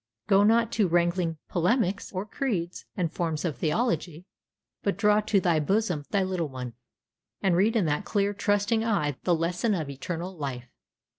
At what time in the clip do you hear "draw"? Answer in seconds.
4.97-5.19